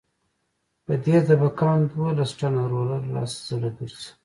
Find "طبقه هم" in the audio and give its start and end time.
1.27-1.81